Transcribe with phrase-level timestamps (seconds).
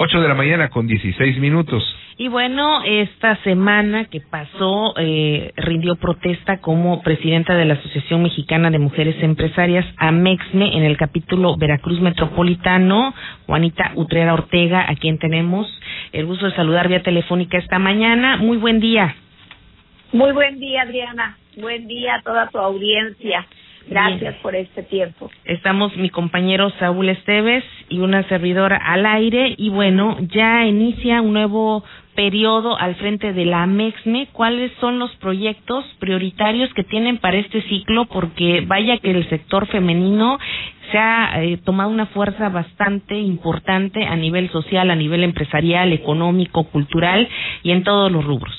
[0.00, 1.82] 8 de la mañana con 16 minutos.
[2.16, 8.70] Y bueno, esta semana que pasó, eh, rindió protesta como presidenta de la Asociación Mexicana
[8.70, 13.12] de Mujeres Empresarias, AMEXME, en el capítulo Veracruz Metropolitano,
[13.46, 15.66] Juanita Utrera Ortega, a quien tenemos
[16.12, 18.36] el gusto de saludar vía telefónica esta mañana.
[18.36, 19.16] Muy buen día.
[20.12, 21.36] Muy buen día, Adriana.
[21.56, 23.46] Buen día a toda tu audiencia.
[23.88, 25.30] Gracias por este tiempo.
[25.44, 31.32] Estamos mi compañero Saúl Esteves y una servidora al aire y bueno, ya inicia un
[31.32, 31.82] nuevo
[32.14, 34.28] periodo al frente de la MEXME.
[34.32, 38.04] ¿Cuáles son los proyectos prioritarios que tienen para este ciclo?
[38.06, 40.38] Porque vaya que el sector femenino
[40.90, 46.64] se ha eh, tomado una fuerza bastante importante a nivel social, a nivel empresarial, económico,
[46.64, 47.28] cultural
[47.62, 48.54] y en todos los rubros.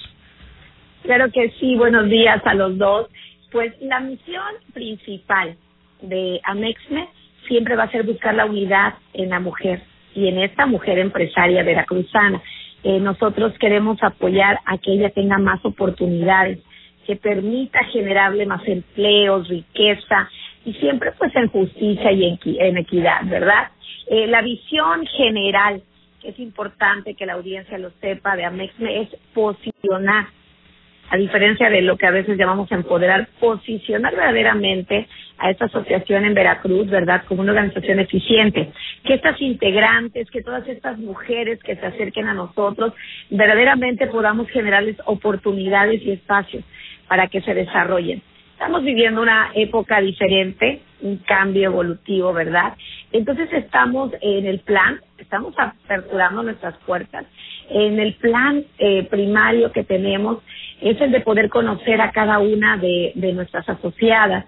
[1.04, 3.08] Claro que sí, buenos días a los dos.
[3.52, 5.56] Pues la misión principal
[6.02, 7.10] de Amexme
[7.48, 9.82] siempre va a ser buscar la unidad en la mujer
[10.14, 12.42] y en esta mujer empresaria veracruzana.
[12.84, 16.60] Eh, nosotros queremos apoyar a que ella tenga más oportunidades,
[17.06, 20.30] que permita generarle más empleos, riqueza
[20.64, 23.70] y siempre pues en justicia y en, equidad, ¿verdad?
[24.08, 25.82] Eh, la visión general,
[26.22, 30.28] que es importante que la audiencia lo sepa de Amexme, es posicionar
[31.10, 35.08] a diferencia de lo que a veces llamamos empoderar, posicionar verdaderamente
[35.40, 38.72] a esta asociación en Veracruz, ¿verdad?, como una organización eficiente.
[39.04, 42.94] Que estas integrantes, que todas estas mujeres que se acerquen a nosotros,
[43.30, 46.64] verdaderamente podamos generarles oportunidades y espacios
[47.08, 48.22] para que se desarrollen.
[48.54, 52.74] Estamos viviendo una época diferente, un cambio evolutivo, ¿verdad?
[53.12, 57.26] Entonces estamos en el plan, estamos aperturando nuestras puertas.
[57.70, 60.40] En el plan eh, primario que tenemos
[60.82, 64.46] es el de poder conocer a cada una de, nuestras asociadas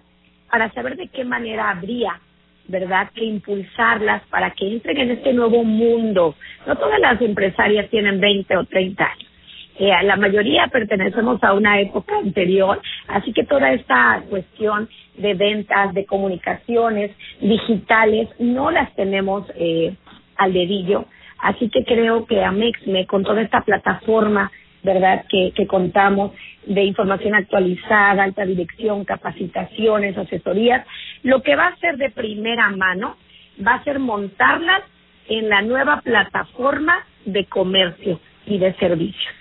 [0.49, 2.19] para saber de qué manera habría,
[2.67, 6.35] ¿verdad?, que impulsarlas para que entren en este nuevo mundo.
[6.65, 9.31] No todas las empresarias tienen 20 o 30 años.
[9.79, 15.93] Eh, la mayoría pertenecemos a una época anterior, así que toda esta cuestión de ventas,
[15.93, 19.95] de comunicaciones digitales, no las tenemos eh,
[20.37, 21.05] al dedillo.
[21.41, 24.51] Así que creo que Amexme, con toda esta plataforma
[24.83, 25.25] ¿verdad?
[25.29, 26.31] Que, que contamos
[26.65, 30.85] de información actualizada, alta dirección, capacitaciones, asesorías.
[31.23, 33.17] Lo que va a ser de primera mano
[33.65, 34.81] va a ser montarlas
[35.27, 39.33] en la nueva plataforma de comercio y de servicios.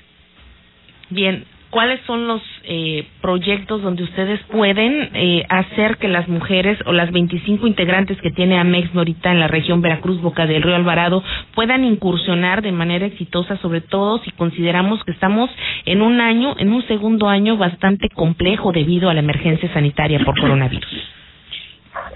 [1.08, 6.92] Bien, ¿cuáles son los eh, proyectos donde ustedes pueden eh, hacer que las mujeres o
[6.92, 11.22] las 25 integrantes que tiene Amex ahorita en la región Veracruz, Boca del Río Alvarado,
[11.54, 15.50] puedan incursionar de manera exitosa, sobre todo si consideramos que estamos
[15.86, 20.38] en un año, en un segundo año bastante complejo debido a la emergencia sanitaria por
[20.38, 21.10] coronavirus?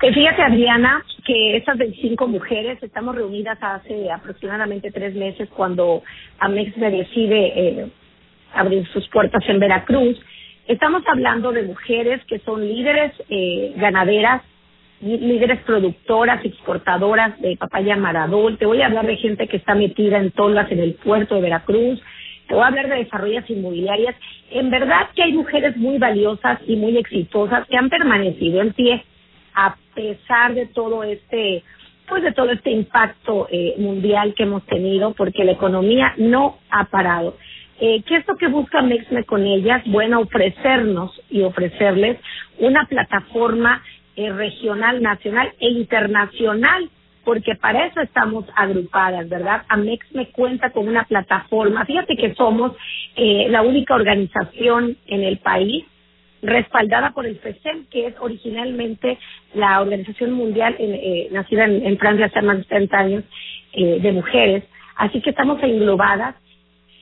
[0.01, 6.03] Fíjate, Adriana, que estas 25 mujeres estamos reunidas hace aproximadamente tres meses cuando
[6.41, 7.87] Amex decide eh,
[8.55, 10.21] abrir sus puertas en Veracruz.
[10.67, 14.43] Estamos hablando de mujeres que son líderes eh, ganaderas,
[15.01, 18.57] líderes productoras, exportadoras de papaya maradol.
[18.57, 21.43] Te voy a hablar de gente que está metida en tolas en el puerto de
[21.43, 22.01] Veracruz.
[22.49, 24.17] Te voy a hablar de desarrollos inmobiliarias.
[24.51, 29.05] En verdad que hay mujeres muy valiosas y muy exitosas que han permanecido en pie
[29.55, 31.63] a pesar de todo este
[32.09, 36.85] pues de todo este impacto eh, mundial que hemos tenido porque la economía no ha
[36.85, 37.37] parado.
[37.81, 39.83] Eh, ¿Qué es lo que busca Mexme con ellas?
[39.87, 42.19] Bueno, ofrecernos y ofrecerles
[42.59, 43.83] una plataforma
[44.17, 46.89] eh, regional, nacional e internacional,
[47.25, 49.63] porque para eso estamos agrupadas, ¿verdad?
[49.69, 51.85] Amexme cuenta con una plataforma.
[51.85, 52.73] Fíjate que somos
[53.17, 55.85] eh, la única organización en el país
[56.45, 59.19] respaldada por el FESEM, que es originalmente
[59.55, 63.25] la organización mundial eh, nacida en, en, Francia hace más de 30 años
[63.73, 64.65] eh, de mujeres.
[64.97, 66.37] Así que estamos englobadas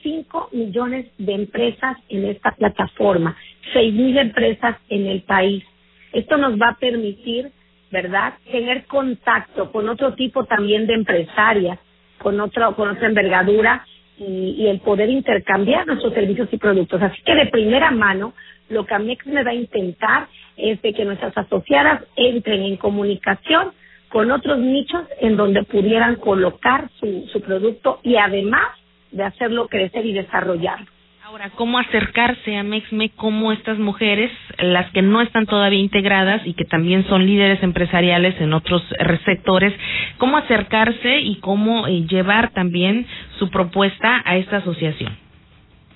[0.02, 3.36] 5 millones de empresas en esta plataforma,
[3.72, 5.64] 6 mil empresas en el país.
[6.12, 7.50] Esto nos va a permitir,
[7.90, 11.78] ¿verdad?, tener contacto con otro tipo también de empresarias,
[12.18, 13.84] con, otro, con otra envergadura
[14.18, 17.02] y, el poder intercambiar nuestros servicios y productos.
[17.02, 18.34] Así que de primera mano,
[18.68, 23.72] lo que Amex me va a intentar es de que nuestras asociadas entren en comunicación
[24.08, 28.68] con otros nichos en donde pudieran colocar su, su producto y además
[29.12, 30.80] de hacerlo crecer y desarrollar.
[31.24, 33.10] Ahora, ¿cómo acercarse a Mexme?
[33.10, 38.38] ¿Cómo estas mujeres, las que no están todavía integradas y que también son líderes empresariales
[38.40, 38.82] en otros
[39.24, 39.72] sectores,
[40.18, 43.06] cómo acercarse y cómo eh, llevar también
[43.38, 45.16] su propuesta a esta asociación?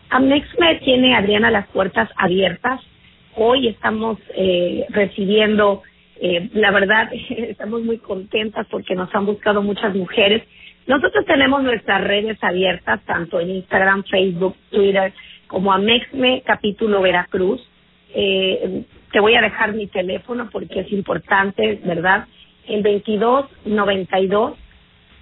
[0.08, 2.80] Amexme tiene, Adriana, las puertas abiertas.
[3.34, 5.82] Hoy estamos eh, recibiendo,
[6.20, 10.42] eh, la verdad, estamos muy contentas porque nos han buscado muchas mujeres
[10.86, 15.12] Nosotros tenemos nuestras redes abiertas, tanto en Instagram, Facebook, Twitter,
[15.48, 17.60] como Amexme Capítulo Veracruz.
[18.14, 22.26] Eh, te voy a dejar mi teléfono porque es importante, ¿verdad?
[22.68, 24.58] El 2292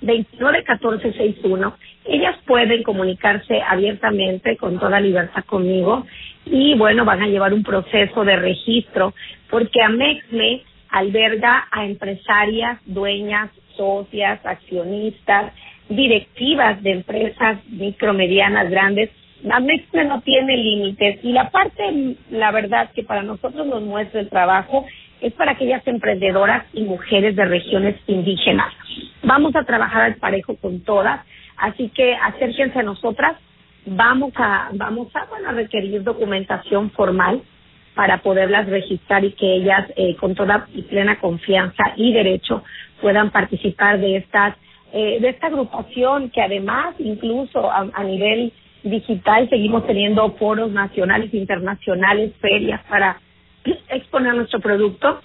[0.02, 1.76] 291461.
[2.04, 6.06] Ellas pueden comunicarse abiertamente con toda libertad conmigo
[6.44, 9.14] y bueno, van a llevar un proceso de registro
[9.48, 15.52] porque Amexme alberga a empresarias, dueñas, socias, accionistas,
[15.88, 19.10] directivas de empresas micromedianas, grandes.
[19.50, 24.30] Amexme no tiene límites y la parte, la verdad, que para nosotros nos muestra el
[24.30, 24.86] trabajo
[25.20, 28.72] es para aquellas emprendedoras y mujeres de regiones indígenas.
[29.22, 31.20] Vamos a trabajar al parejo con todas,
[31.56, 33.36] así que acérquense a nosotras.
[33.86, 37.42] Vamos a, vamos a, bueno, a requerir documentación formal
[37.94, 42.62] para poderlas registrar y que ellas eh, con toda y plena confianza y derecho
[43.04, 44.56] puedan participar de estas
[44.90, 48.50] eh, de esta agrupación que además incluso a, nivel
[48.82, 53.20] digital seguimos teniendo foros nacionales e internacionales ferias para
[53.90, 55.20] exponer nuestro producto.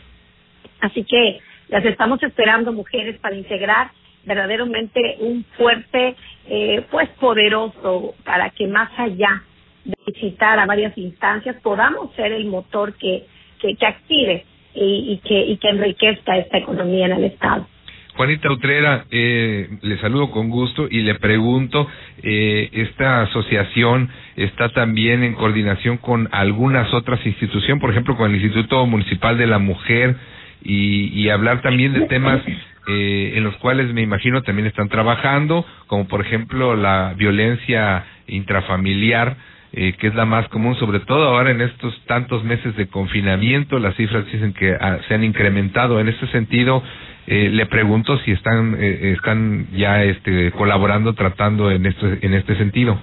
[0.82, 1.40] Así que
[1.70, 3.92] las estamos esperando, mujeres, para integrar
[4.26, 6.18] verdaderamente un fuerte,
[6.50, 9.42] eh, pues poderoso, para que más allá
[9.86, 13.26] de visitar a varias instancias podamos ser el motor que,
[13.62, 17.68] que, que active y, y, que, y que enriquezca esta economía en el Estado.
[18.16, 21.88] Juanita Utrera, eh, le saludo con gusto y le pregunto,
[22.22, 28.36] eh, ¿esta asociación está también en coordinación con algunas otras instituciones, por ejemplo, con el
[28.36, 30.18] Instituto Municipal de la Mujer,
[30.62, 32.42] y, y hablar también de temas
[32.88, 39.38] eh, en los cuales me imagino también están trabajando, como por ejemplo la violencia intrafamiliar?
[39.72, 43.78] Eh, que es la más común, sobre todo ahora en estos tantos meses de confinamiento,
[43.78, 46.00] las cifras dicen que ah, se han incrementado.
[46.00, 46.82] En ese sentido,
[47.28, 52.58] eh, le pregunto si están eh, están ya este colaborando tratando en este en este
[52.58, 53.00] sentido.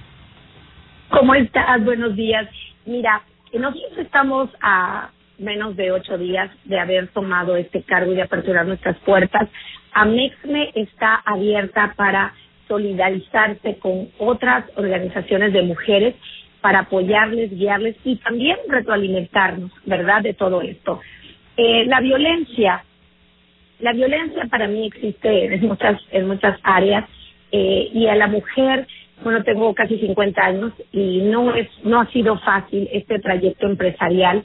[1.09, 2.49] Cómo estás buenos días.
[2.85, 3.21] Mira
[3.53, 5.09] nosotros estamos a
[5.39, 9.47] menos de ocho días de haber tomado este cargo y de aperturar nuestras puertas.
[9.93, 12.33] Amexme está abierta para
[12.67, 16.15] solidarizarse con otras organizaciones de mujeres
[16.67, 20.99] para apoyarles, guiarles y también retroalimentarnos, ¿verdad?, de todo esto.
[21.55, 22.83] Eh, la violencia
[23.79, 27.05] la violencia para mí existe en muchas, en muchas áreas
[27.53, 28.85] eh, y a la mujer,
[29.23, 34.43] bueno, tengo casi 50 años y no es, no ha sido fácil este trayecto empresarial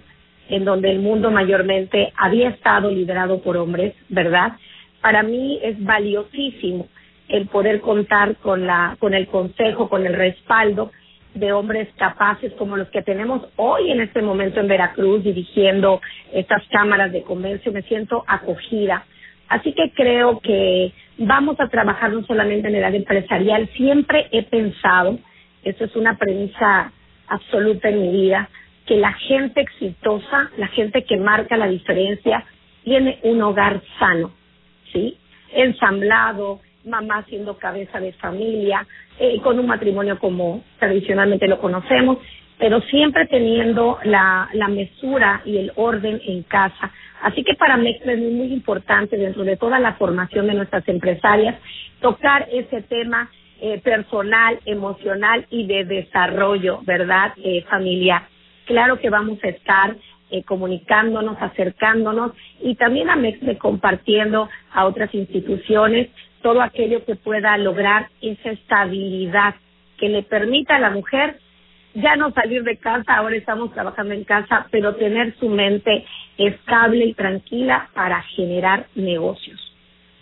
[0.48, 4.52] en donde el mundo mayormente había estado liderado por hombres, ¿verdad?
[5.00, 6.86] Para mí es valiosísimo
[7.26, 10.92] el poder contar con la, con el consejo, con el respaldo
[11.34, 16.00] de hombres capaces como los que tenemos hoy en este momento en Veracruz dirigiendo
[16.32, 17.73] estas cámaras de comercio.
[17.73, 19.05] Me siento acogida,
[19.52, 24.44] Así que creo que vamos a trabajar no solamente en el área empresarial, siempre he
[24.44, 25.19] pensado,
[25.62, 26.90] eso es una premisa
[27.29, 28.49] absoluta en mi vida,
[28.87, 32.46] que la gente exitosa, la gente que marca la diferencia,
[32.82, 34.32] tiene un hogar sano,
[34.90, 35.19] ¿sí?
[35.52, 38.87] Ensamblado, mamá siendo cabeza de familia,
[39.19, 42.19] eh, con un matrimonio como tradicionalmente lo conocemos,
[42.58, 46.90] pero siempre teniendo la, la mesura y el orden en casa.
[47.23, 51.56] Así que para mí es muy importante dentro de toda la formación de nuestras empresarias
[52.00, 53.31] tocar ese tema
[53.61, 57.32] eh, personal, emocional y de desarrollo, ¿verdad?
[57.36, 58.27] Eh, familiar.
[58.67, 59.96] Claro que vamos a estar
[60.31, 66.08] eh, comunicándonos, acercándonos y también a MEXME compartiendo a otras instituciones
[66.43, 69.55] todo aquello que pueda lograr esa estabilidad
[69.99, 71.39] que le permita a la mujer
[71.94, 76.05] ya no salir de casa, ahora estamos trabajando en casa, pero tener su mente
[76.39, 79.61] estable y tranquila para generar negocios.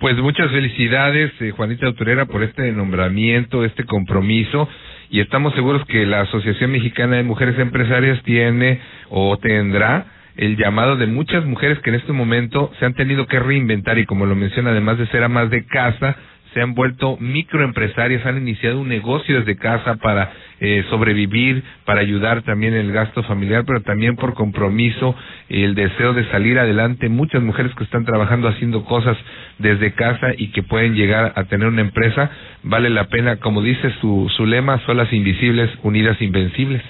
[0.01, 4.69] Pues muchas felicidades, eh, Juanita Autorera, por este nombramiento, este compromiso,
[5.11, 10.07] y estamos seguros que la Asociación Mexicana de Mujeres Empresarias tiene o tendrá
[10.41, 14.07] el llamado de muchas mujeres que en este momento se han tenido que reinventar y
[14.07, 16.17] como lo menciona, además de ser amas de casa,
[16.55, 22.41] se han vuelto microempresarias, han iniciado un negocio desde casa para eh, sobrevivir, para ayudar
[22.43, 25.15] también en el gasto familiar, pero también por compromiso,
[25.51, 27.11] el deseo de salir adelante.
[27.11, 29.19] Muchas mujeres que están trabajando haciendo cosas
[29.59, 32.31] desde casa y que pueden llegar a tener una empresa,
[32.63, 36.83] vale la pena, como dice su, su lema, solas invisibles, unidas invencibles.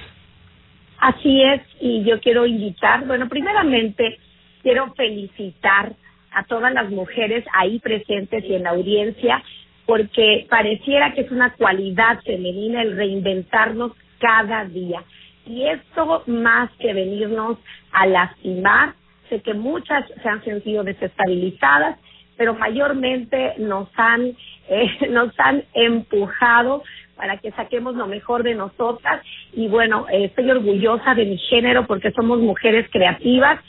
[1.00, 4.19] Así es, y yo quiero invitar, bueno, primeramente
[4.62, 5.95] quiero felicitar
[6.30, 9.42] a todas las mujeres ahí presentes y en la audiencia,
[9.87, 15.02] porque pareciera que es una cualidad femenina el reinventarnos cada día.
[15.47, 17.57] Y esto más que venirnos
[17.92, 18.92] a lastimar,
[19.30, 21.99] sé que muchas se han sentido desestabilizadas,
[22.37, 24.37] pero mayormente nos han
[24.69, 26.83] eh, nos han empujado
[27.21, 29.23] para que saquemos lo mejor de nosotras.
[29.53, 33.61] Y bueno, eh, estoy orgullosa de mi género porque somos mujeres creativas,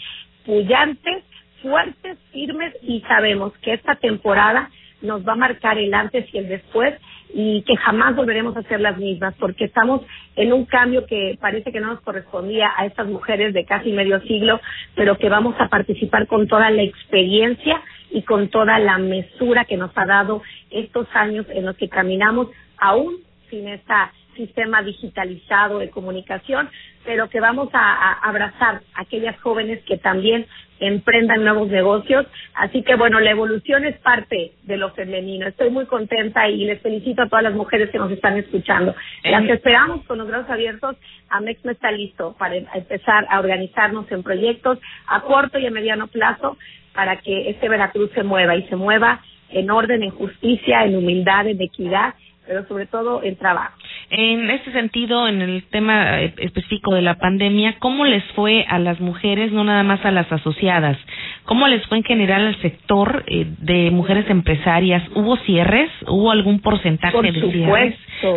[0.46, 1.26] pullantes,
[1.62, 4.70] fuertes, firmes y sabemos que esta temporada
[5.02, 6.94] nos va a marcar el antes y el después
[7.34, 10.02] y que jamás volveremos a ser las mismas porque estamos
[10.38, 14.22] en un cambio que parece que no nos correspondía a estas mujeres de casi medio
[14.22, 14.62] siglo,
[14.96, 17.82] pero que vamos a participar con toda la experiencia
[18.12, 22.48] y con toda la mesura que nos ha dado estos años en los que caminamos
[22.78, 23.18] aún
[23.52, 23.94] sin este
[24.36, 26.70] sistema digitalizado de comunicación,
[27.06, 30.48] pero que vamos a, abrazar a aquellas jóvenes que también
[30.80, 32.26] emprendan nuevos negocios.
[32.56, 35.48] Así que bueno, la evolución es parte de lo femenino.
[35.48, 38.96] Estoy muy contenta y les felicito a todas las mujeres que nos están escuchando.
[39.24, 40.96] Las que esperamos con los brazos abiertos,
[41.30, 46.08] Amex no está listo para empezar a organizarnos en proyectos a corto y a mediano
[46.08, 46.58] plazo
[46.94, 51.48] para que este Veracruz se mueva y se mueva en orden, en justicia, en humildad,
[51.48, 52.16] en equidad
[52.48, 53.78] pero sobre todo el trabajo.
[54.10, 58.80] En este sentido, en el tema eh, específico de la pandemia, ¿cómo les fue a
[58.80, 60.98] las mujeres, no nada más a las asociadas?
[61.46, 65.04] ¿Cómo les fue en general al sector eh, de mujeres empresarias?
[65.16, 65.90] ¿Hubo cierres?
[66.08, 67.96] ¿Hubo algún porcentaje de cierres?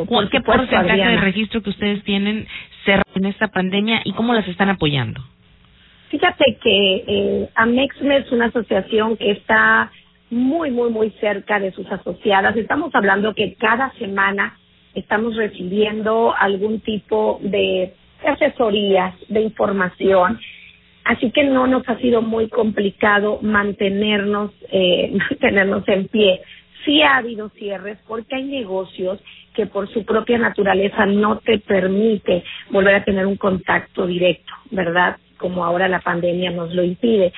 [0.09, 2.47] Por ¿Qué porcentaje de registro que ustedes tienen
[2.85, 5.21] cerrado en esta pandemia y cómo las están apoyando?
[6.09, 9.91] Fíjate que eh, Amexme es una asociación que está
[10.31, 12.57] muy, muy, muy cerca de sus asociadas.
[12.57, 14.57] Estamos hablando que cada semana
[14.95, 17.95] estamos recibiendo algún tipo de
[18.27, 20.39] asesorías, de información.
[21.05, 26.41] Así que no nos ha sido muy complicado mantenernos, eh, mantenernos en pie.
[26.85, 29.21] Sí ha habido cierres porque hay negocios
[29.55, 35.17] que por su propia naturaleza no te permite volver a tener un contacto directo, ¿verdad?
[35.39, 37.33] Como ahora la pandemia nos lo impide.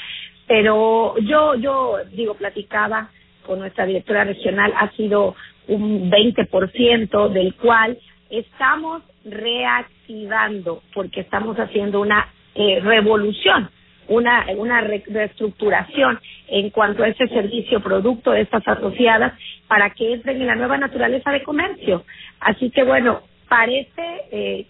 [0.46, 3.10] Pero yo, yo digo, platicaba
[3.44, 5.34] con nuestra directora regional, ha sido
[5.68, 7.98] un 20% del cual
[8.30, 13.70] estamos reactivando porque estamos haciendo una eh, revolución,
[14.08, 19.34] una, una reestructuración en cuanto a ese servicio producto estas asociadas
[19.66, 22.04] para que entren en la nueva naturaleza de comercio.
[22.40, 24.66] Así que bueno, parece eh,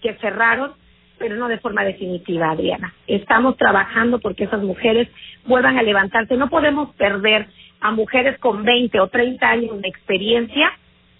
[0.00, 0.72] que cerraron
[1.18, 2.94] pero no de forma definitiva, Adriana.
[3.06, 5.08] Estamos trabajando porque esas mujeres
[5.46, 6.36] vuelvan a levantarse.
[6.36, 7.46] No podemos perder
[7.80, 10.70] a mujeres con 20 o 30 años de experiencia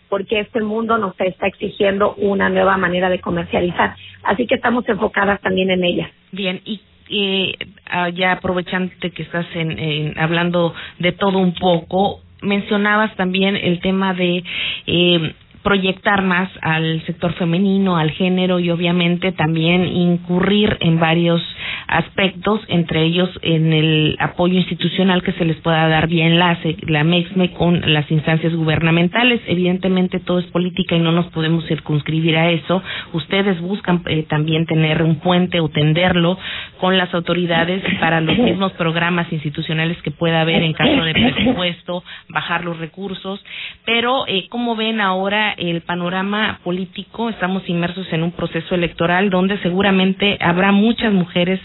[0.09, 3.95] porque este mundo nos está exigiendo una nueva manera de comercializar.
[4.23, 6.11] Así que estamos enfocadas también en ella.
[6.33, 7.55] Bien, y
[7.91, 14.15] ah, ya aprovechante que estás en, hablando de todo un poco, mencionabas también el tema
[14.15, 14.45] de
[14.87, 15.35] eh,
[15.69, 21.43] proyectar más al sector femenino, al género y obviamente también incurrir en varios
[21.89, 27.05] aspectos, entre ellos en el apoyo institucional que se les pueda dar vía enlace, la
[27.05, 29.43] MEXME con las instancias gubernamentales.
[29.47, 32.83] Evidentemente todo es política y no nos podemos circunscribir a eso.
[33.13, 36.39] Ustedes buscan eh, también tener un puente o tenderlo
[36.81, 42.05] con las autoridades para los mismos programas institucionales que pueda haber en caso de presupuesto,
[42.29, 43.45] bajar los recursos.
[43.85, 47.29] Pero, eh, ¿cómo ven ahora el panorama político?
[47.29, 51.61] Estamos inmersos en un proceso electoral donde seguramente habrá muchas mujeres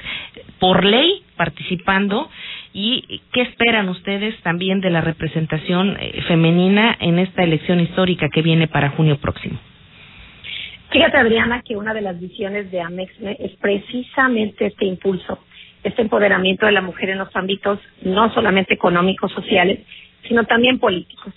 [0.59, 2.29] por ley participando
[2.73, 8.41] y qué esperan ustedes también de la representación eh, femenina en esta elección histórica que
[8.41, 9.59] viene para junio próximo.
[10.89, 15.39] Fíjate, Adriana, que una de las visiones de Amexme es precisamente este impulso,
[15.83, 19.79] este empoderamiento de la mujer en los ámbitos no solamente económicos, sociales,
[20.27, 21.33] sino también políticos.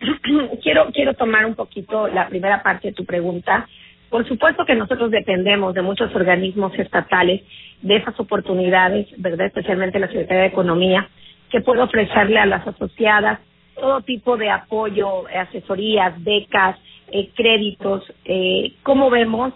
[0.62, 3.66] quiero, quiero tomar un poquito la primera parte de tu pregunta
[4.08, 7.42] por supuesto que nosotros dependemos de muchos organismos estatales,
[7.82, 9.46] de esas oportunidades, ¿verdad?
[9.46, 11.08] Especialmente la Secretaría de Economía,
[11.50, 13.40] que puede ofrecerle a las asociadas
[13.74, 18.04] todo tipo de apoyo, asesorías, becas, eh, créditos.
[18.24, 19.52] Eh, ¿Cómo vemos?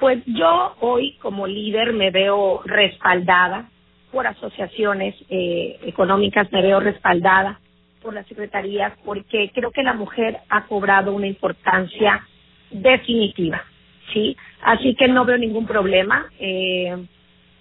[0.00, 3.70] Pues yo hoy como líder me veo respaldada
[4.12, 7.58] por asociaciones eh, económicas, me veo respaldada
[8.04, 12.24] por las secretarías, porque creo que la mujer ha cobrado una importancia
[12.70, 13.64] definitiva
[14.12, 14.36] ¿sí?
[14.62, 16.26] Así que no veo ningún problema.
[16.38, 16.94] Eh,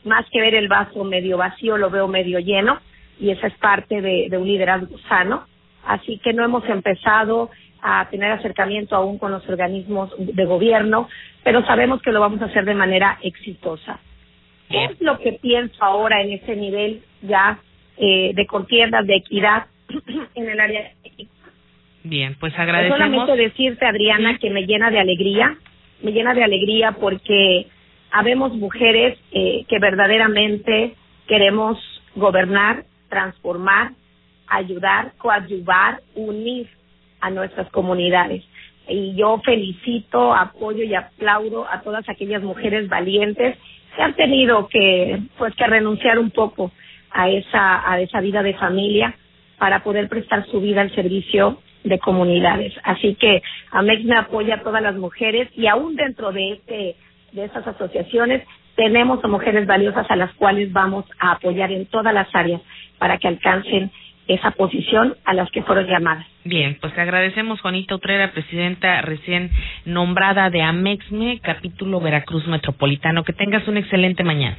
[0.03, 2.79] más que ver el vaso medio vacío, lo veo medio lleno
[3.19, 5.45] y esa es parte de, de un liderazgo sano.
[5.85, 7.49] Así que no hemos empezado
[7.81, 11.09] a tener acercamiento aún con los organismos de gobierno,
[11.43, 13.99] pero sabemos que lo vamos a hacer de manera exitosa.
[14.69, 17.59] ¿Qué es lo que pienso ahora en ese nivel ya
[17.97, 19.65] eh, de contiendas, de equidad
[20.35, 21.27] en el área de
[22.05, 22.97] Bien, pues agradecemos.
[22.97, 25.57] Solamente decirte, Adriana, que me llena de alegría
[26.03, 27.65] me llena de alegría porque
[28.11, 30.95] habemos mujeres eh, que verdaderamente
[31.27, 31.79] queremos
[32.15, 33.91] gobernar, transformar,
[34.47, 36.67] ayudar, coadyuvar, unir
[37.21, 38.43] a nuestras comunidades.
[38.87, 43.57] Y yo felicito, apoyo y aplaudo a todas aquellas mujeres valientes
[43.95, 46.71] que han tenido que, pues, que renunciar un poco
[47.11, 49.15] a esa, a esa vida de familia
[49.63, 52.73] para poder prestar su vida al servicio de comunidades.
[52.83, 53.41] Así que
[53.71, 56.97] AMEX me apoya a todas las mujeres y aún dentro de este
[57.31, 58.43] de estas asociaciones
[58.75, 62.59] tenemos a mujeres valiosas a las cuales vamos a apoyar en todas las áreas
[62.97, 63.89] para que alcancen
[64.27, 66.27] esa posición a las que fueron llamadas.
[66.43, 69.49] Bien, pues agradecemos Juanita Utrera, presidenta recién
[69.85, 73.23] nombrada de AMEXME, capítulo Veracruz Metropolitano.
[73.23, 74.57] Que tengas un excelente mañana.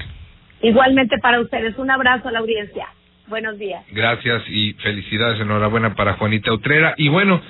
[0.63, 2.89] Igualmente para ustedes, un abrazo a la audiencia.
[3.27, 3.85] Buenos días.
[3.91, 6.95] Gracias y felicidades, enhorabuena para Juanita Utrera.
[6.99, 7.41] Y bueno,